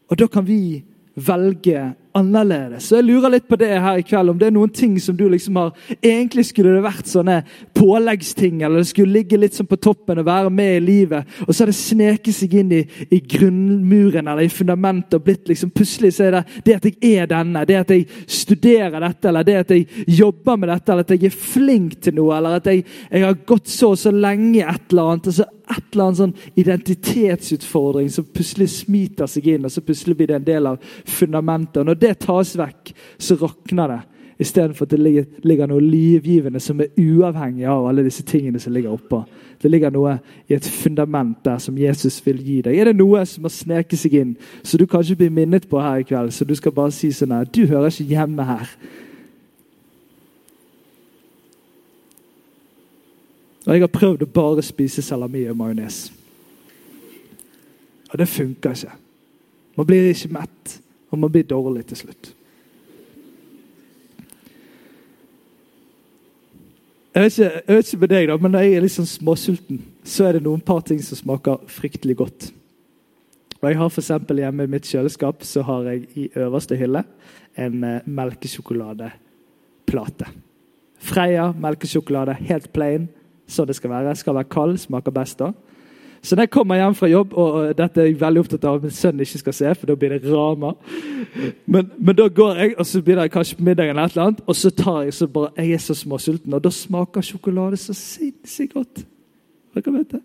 [0.08, 0.84] Og da kan vi
[1.18, 2.88] velge annerledes.
[2.88, 5.16] Så jeg lurer litt på det her i kveld, om det er noen ting som
[5.16, 7.40] du liksom har Egentlig skulle det vært sånne
[7.76, 11.28] påleggsting, eller det skulle ligge litt sånn på toppen og være med i livet.
[11.46, 12.80] Og så har det sneket seg inn i,
[13.14, 17.18] i grunnmuren eller i fundamentet og blitt liksom Plutselig så er det det at jeg
[17.20, 21.06] er denne, det at jeg studerer dette, eller det at jeg jobber med dette, eller
[21.06, 24.12] at jeg er flink til noe, eller at jeg, jeg har gått så og så
[24.14, 25.30] lenge et eller annet.
[25.30, 30.30] og et eller annet sånn identitetsutfordring som plutselig smiter seg inn, og så plutselig blir
[30.30, 31.80] det en del av fundamentet.
[31.82, 34.00] Og når det tas vekk, så rakner det.
[34.38, 38.72] Istedenfor at det ligger, ligger, noe livgivende som er uavhengig av alle disse tingene som
[38.72, 39.24] ligger oppå.
[39.58, 40.12] Det ligger noe
[40.46, 42.78] i et fundament der som Jesus vil gi deg.
[42.78, 46.04] Er det noe som har sneket seg inn, så du kanskje blir minnet på her
[46.04, 48.70] i kveld, så du skal bare si sånn her Du hører ikke hjemme her.
[53.66, 56.06] Og jeg har prøvd å bare spise salami og majones.
[58.08, 58.94] Og det funker ikke.
[59.76, 60.78] Man blir ikke mett,
[61.10, 62.24] og man blir dårlig til slutt.
[67.14, 69.10] Jeg vet, ikke, jeg vet ikke med deg, da, men når jeg er litt sånn
[69.10, 72.40] småsulten, så er det noen par ting som smaker fryktelig godt.
[73.58, 77.02] Og jeg har for Hjemme i mitt kjøleskap så har jeg i øverste hylle
[77.58, 80.26] en eh, melkesjokoladeplate.
[80.98, 83.08] Freia melkesjokolade, helt plain
[83.48, 84.16] så det skal være.
[84.16, 85.52] Skal være kald, smaker best da.
[86.22, 88.86] Så når jeg kommer hjem fra jobb, og dette er jeg veldig opptatt av at
[88.86, 90.72] min sønn ikke skal se, for da blir det rama.
[91.66, 94.26] Men, men, da går jeg, og så begynner jeg kanskje på middagen, eller et eller
[94.26, 97.78] annet, og så tar jeg så bare, jeg er så småsulten, og da smaker sjokolade
[97.80, 99.04] så sinnssykt godt.
[99.76, 100.24] Dere vet det?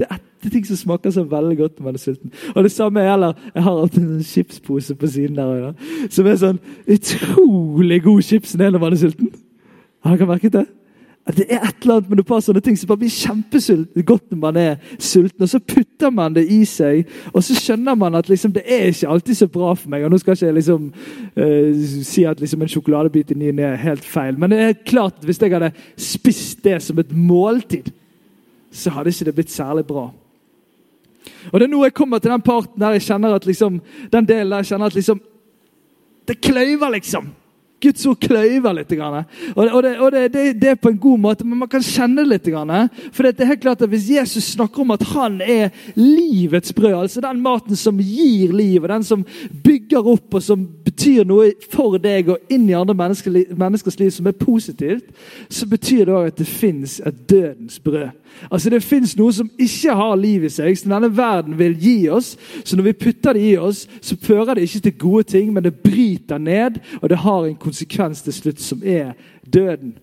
[0.00, 2.32] Det er etter ting som smaker så veldig godt når man er sulten.
[2.54, 5.72] Og det samme gjelder Jeg har alltid en chipspose på siden der
[6.08, 9.28] som er sånn utrolig god chips når man er sulten.
[10.00, 10.64] Har dere merket det?
[11.36, 14.40] Det er et eller annet med noen sånne ting som bare blir kjempesulten godt når
[14.40, 15.44] man er sulten.
[15.44, 18.88] Og så putter man det i seg, og så skjønner man at liksom, det er
[18.88, 20.04] ikke alltid så bra for meg.
[20.04, 20.88] og Nå skal ikke jeg liksom,
[21.36, 25.20] uh, si at liksom, en sjokoladebit i ny er helt feil, men det er klart
[25.20, 27.92] at hvis jeg hadde spist det som et måltid,
[28.72, 30.08] så hadde ikke det blitt særlig bra.
[31.50, 33.80] Og det er nå jeg kommer til den parten der jeg kjenner at liksom,
[34.12, 35.20] den delen der jeg kjenner at liksom,
[36.28, 37.32] det kløyver, liksom.
[37.80, 38.92] Guds ord kløyver litt.
[39.00, 42.24] Og, det, og det, det, det, er på en god måte, men man kan kjenne
[42.24, 42.50] det litt.
[43.14, 46.94] For det er helt klart at Hvis Jesus snakker om at han er livets brød,
[47.02, 49.24] altså den maten som gir liv, og den som
[49.64, 54.28] bygger opp og som betyr noe for deg og inn i andre menneskers liv som
[54.28, 55.10] er positivt,
[55.48, 58.10] så betyr det òg at det fins et dødens brød.
[58.50, 61.96] Altså Det fins noe som ikke har liv i seg, som denne verden vil gi
[62.12, 62.36] oss.
[62.64, 65.66] Så når vi putter det i oss, så fører det ikke til gode ting, men
[65.66, 69.12] det bryter ned, og det har en konsekvens til slutt, som er
[69.44, 69.98] døden.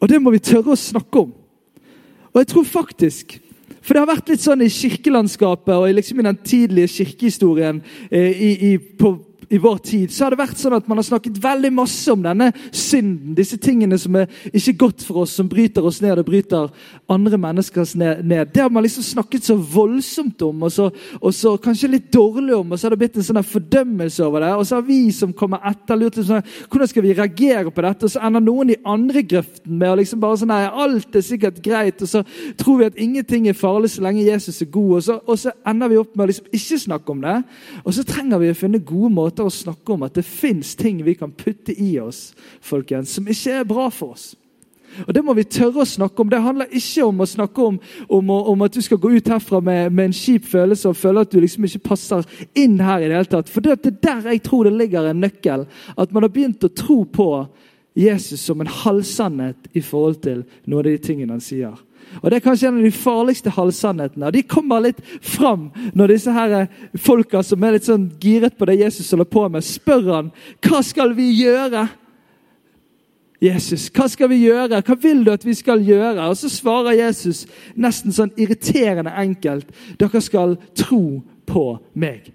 [0.00, 1.32] Og det må vi tørre å snakke om.
[2.34, 3.40] Og jeg tror faktisk
[3.84, 8.30] For det har vært litt sånn i kirkelandskapet og liksom i den tidlige kirkehistorien eh,
[8.32, 9.10] i, i, på
[9.48, 12.22] i vår tid så har det vært sånn at man har snakket veldig masse om
[12.24, 13.34] denne synden.
[13.36, 16.70] Disse tingene som er ikke godt for oss, som bryter oss ned og bryter
[17.10, 18.52] andre mennesker ned.
[18.54, 20.88] Det har man liksom snakket så voldsomt om, og så,
[21.20, 22.72] og så kanskje litt dårlig om.
[22.72, 24.52] Og så har det blitt en sånn fordømmelse over det.
[24.58, 28.08] Og så har vi som kommer etter, lurt sånn, hvordan skal vi reagere på dette.
[28.08, 31.26] Og så ender noen i andre grøften med å liksom bare sånn nei, alt er
[31.26, 32.02] sikkert greit.
[32.04, 32.24] Og så
[32.60, 34.96] tror vi at ingenting er farlig så lenge Jesus er god.
[34.98, 37.36] Og så, og så ender vi opp med å liksom ikke snakke om det.
[37.84, 41.02] Og så trenger vi å finne gode måter å snakke om at det fins ting
[41.02, 42.28] vi kan putte i oss
[42.62, 44.34] folkens, som ikke er bra for oss.
[45.06, 46.30] Og Det må vi tørre å snakke om.
[46.30, 49.60] Det handler ikke om å snakke om, om, om at du skal gå ut herfra
[49.64, 52.22] med, med, en kjip følelse og føle at du liksom ikke passer
[52.54, 53.02] inn her.
[53.02, 53.50] i det hele tatt.
[53.50, 55.66] For det er der jeg tror det ligger en nøkkel.
[55.98, 57.28] At man har begynt å tro på
[57.98, 61.74] Jesus som en halvsannhet i forhold til noen av de tingene han sier.
[62.22, 64.26] Og Det er kanskje en av de farligste halvsannhetene.
[64.26, 68.56] Og De kommer litt fram når disse her eh, folka som er litt sånn giret
[68.58, 70.32] på det Jesus holder på med, spør han
[70.64, 71.88] hva skal vi gjøre.
[73.44, 74.80] Jesus, hva skal vi gjøre?
[74.80, 76.30] Hva vil du at vi skal gjøre?
[76.30, 77.44] Og Så svarer Jesus
[77.76, 79.68] nesten sånn irriterende enkelt.
[80.00, 82.30] Dere skal tro på meg.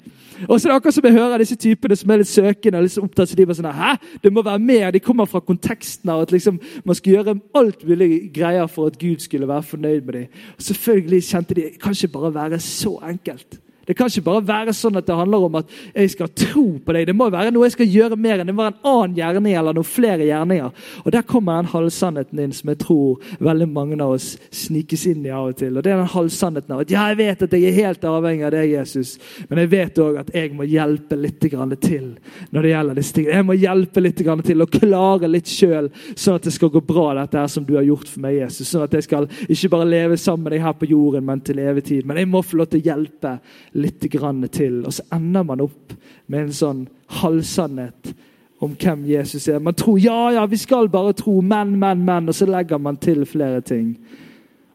[0.47, 2.85] Og så er det akkurat som jeg hører disse typene som er litt søkende og
[2.87, 3.93] liksom opptatt, så de var sånn Hæ?
[4.23, 4.91] Det må være mer.
[4.95, 8.99] De kommer fra konteksten av at liksom, man skal gjøre alt mulig greier for at
[9.01, 10.43] Gud skulle være fornøyd med dem.
[10.57, 13.59] Og selvfølgelig kjente de kan ikke bare være så enkelt.
[13.89, 16.93] Det kan ikke bare være sånn at det handler om at jeg skal tro på
[16.93, 17.07] deg.
[17.09, 19.55] Det må være noe jeg skal gjøre mer enn det må være en annen gjerning
[19.57, 20.83] eller noen flere gjerninger.
[21.01, 25.25] Og Der kommer den halvsannheten inn som jeg tror veldig mange av oss snikes inn
[25.25, 25.73] i av og til.
[25.73, 28.45] Og Det er den halvsannheten av at ja, jeg vet at jeg er helt avhengig
[28.45, 29.15] av deg, Jesus,
[29.49, 32.05] men jeg vet òg at jeg må hjelpe litt til
[32.53, 33.39] når det gjelder disse tingene.
[33.39, 37.07] Jeg må hjelpe litt til å klare litt sjøl, sånn at det skal gå bra,
[37.23, 38.69] dette her som du har gjort for meg, Jesus.
[38.69, 41.61] Sånn at jeg skal ikke bare leve sammen med deg her på jorden, men til
[41.63, 42.05] evig tid.
[42.05, 43.35] Men jeg må få lov til å hjelpe
[43.79, 44.05] litt
[44.51, 44.85] til.
[44.85, 45.93] Og så ender man opp
[46.27, 46.87] med en sånn
[47.21, 48.13] halvsannhet
[48.59, 49.59] om hvem Jesus er.
[49.59, 52.29] Man tror ja, ja, vi skal bare tro, men, men, men.
[52.29, 53.95] Og så legger man til flere ting.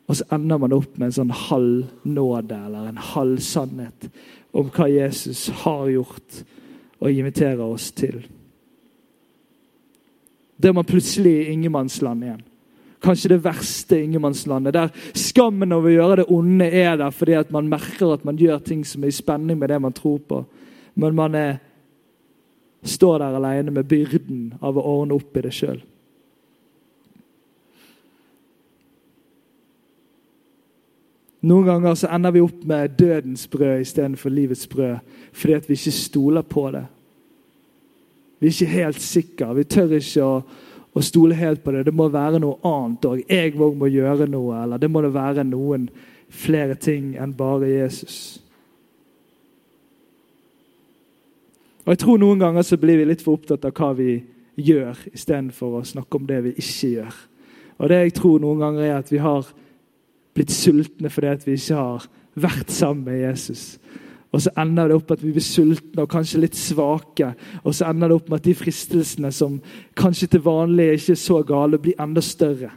[0.08, 4.08] Og så ender man opp med en sånn halv nåde eller en halv sannhet
[4.54, 6.42] om hva Jesus har gjort
[7.00, 8.22] og inviterer oss til.
[10.56, 12.44] Da er man plutselig i ingenmannsland igjen.
[13.04, 14.74] Kanskje det verste ingenmannslandet.
[14.74, 18.40] Der skammen over å gjøre det onde er der fordi at man merker at man
[18.40, 20.44] gjør ting som er i spenning med det man tror på.
[20.96, 21.58] Men man er,
[22.84, 25.82] står der alene med byrden av å ordne opp i det sjøl.
[31.44, 35.02] Noen ganger så ender vi opp med dødens brød istedenfor livets brød
[35.34, 36.84] fordi at vi ikke stoler på det.
[38.38, 39.54] Vi er ikke helt sikre.
[39.56, 40.34] Vi tør ikke å,
[40.94, 41.85] å stole helt på det.
[41.88, 43.22] Det må være noe annet òg.
[43.28, 44.62] Jeg òg må gjøre noe.
[44.62, 45.88] Eller det må det være noen
[46.35, 48.38] flere ting enn bare Jesus.
[51.85, 54.22] Og jeg tror Noen ganger så blir vi litt for opptatt av hva vi
[54.54, 57.18] gjør, istedenfor å snakke om det vi ikke gjør.
[57.83, 59.50] Og det jeg tror noen ganger er at vi har
[60.35, 63.64] blitt sultne fordi at vi ikke har vært sammen med Jesus.
[64.35, 67.29] Og så ender det opp at vi blir sultne og kanskje litt svake.
[67.62, 69.61] Og så ender det opp med at de fristelsene som
[69.99, 72.73] kanskje til vanlig er ikke så gale, blir enda større.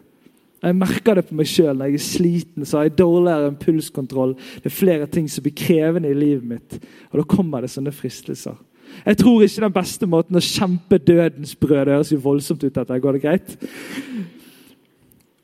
[0.61, 1.73] Jeg merker det på meg sjøl.
[1.77, 4.35] Når jeg er sliten, så har jeg dårligere impulskontroll.
[4.61, 6.79] Det er flere ting som blir krevende i livet mitt.
[7.11, 8.57] Og da kommer det sånne fristelser.
[9.05, 12.73] Jeg tror ikke den beste måten å kjempe dødens brød Det høres jo voldsomt ut.
[12.73, 13.57] dette, Går det greit?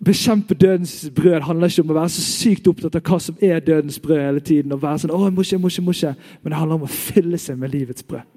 [0.06, 3.60] Bekjempe dødens brød handler ikke om å være så sykt opptatt av hva som er
[3.64, 4.72] dødens brød hele tiden.
[4.72, 6.38] og være sånn, å, jeg må ikke, jeg må ikke, jeg må ikke.
[6.42, 8.30] Men det handler om å fylle seg med livets brød.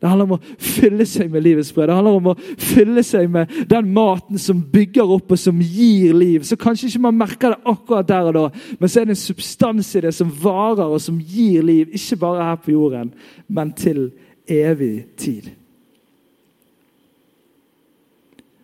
[0.00, 1.90] Det handler om å fylle seg med livets brød.
[1.90, 6.16] Det handler om å fylle seg med den maten som bygger opp og som gir
[6.16, 6.46] liv.
[6.48, 8.46] Så kanskje ikke man merker det akkurat der og da,
[8.80, 11.92] men så er det en substans i det som varer og som gir liv.
[11.92, 13.12] Ikke bare her på jorden,
[13.48, 14.06] men til
[14.48, 15.52] evig tid.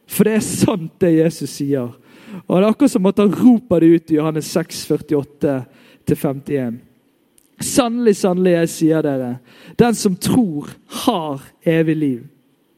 [0.08, 1.92] For det er sant, det Jesus sier.
[2.46, 4.86] Og Det er akkurat som at han roper det ut i Johannes 6,
[6.06, 6.78] 48-51.
[7.60, 9.36] Sannelig, sannelig, jeg sier dere,
[9.78, 10.68] den som tror,
[11.04, 12.24] har evig liv.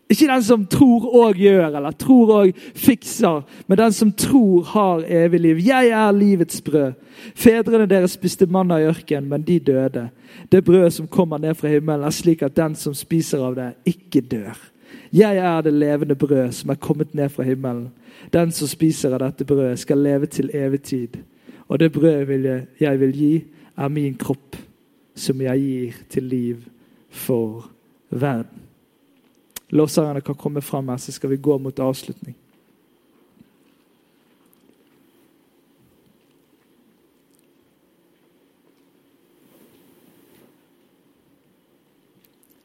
[0.08, 5.02] Ikke den som tror og gjør, eller tror og fikser, men den som tror, har
[5.04, 5.60] evig liv.
[5.66, 6.94] Jeg er livets brød.
[7.36, 10.08] Fedrene deres spiste manna i ørkenen, men de døde.
[10.52, 13.72] Det brødet som kommer ned fra himmelen, er slik at den som spiser av det,
[13.84, 14.56] ikke dør.
[15.12, 17.88] Jeg er det levende brød som er kommet ned fra himmelen.
[18.32, 21.18] Den som spiser av dette brødet, skal leve til evig tid.
[21.68, 23.44] Og det brødet vil jeg, jeg vil gi,
[23.76, 24.56] er min kropp,
[25.14, 26.56] som jeg gir til liv
[27.10, 27.70] for
[28.10, 28.66] verden.
[29.70, 32.36] Låserne kan komme fram her, så skal vi gå mot avslutning.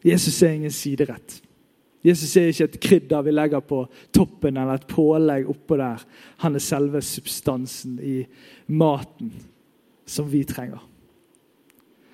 [0.03, 1.41] Jesus er ingen siderett.
[2.03, 3.85] Jesus er ikke et krydder vi legger på
[4.15, 6.03] toppen, eller et pålegg oppå der.
[6.43, 8.17] Han er selve substansen i
[8.67, 9.31] maten
[10.05, 10.81] som vi trenger.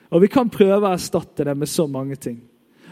[0.10, 2.39] Og Vi kan prøve å erstatte det med så mange ting.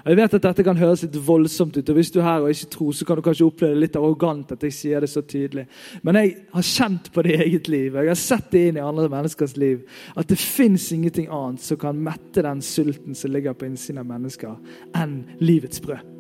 [0.08, 2.46] Og jeg vet at Dette kan høres litt voldsomt ut, og hvis du er her
[2.46, 5.10] og ikke tror, så kan du kanskje oppleve det litt arrogant at jeg sier det
[5.12, 5.66] så tydelig.
[6.00, 8.86] Men jeg har kjent på det i eget liv, jeg har sett det inn i
[8.86, 9.84] andre menneskers liv,
[10.16, 14.08] at det fins ingenting annet som kan mette den sulten som ligger på innsiden av
[14.14, 14.56] mennesker,
[14.96, 16.17] enn livets brød.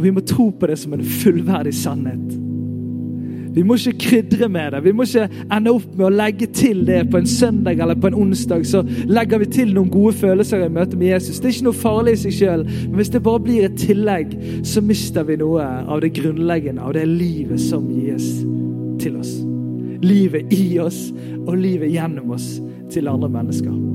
[0.00, 2.38] Og vi må tro på det som en fullverdig sannhet.
[3.52, 4.78] Vi må ikke krydre med det.
[4.86, 8.08] Vi må ikke ende opp med å legge til det på en søndag eller på
[8.08, 8.64] en onsdag.
[8.64, 11.42] Så legger vi til noen gode følelser i møte med Jesus.
[11.42, 12.64] Det er ikke noe farlig i seg sjøl.
[12.86, 14.32] Men hvis det bare blir et tillegg,
[14.64, 18.32] så mister vi noe av det grunnleggende, av det livet som gis
[19.04, 19.36] til oss.
[20.00, 21.10] Livet i oss
[21.42, 22.54] og livet gjennom oss
[22.94, 23.89] til andre mennesker.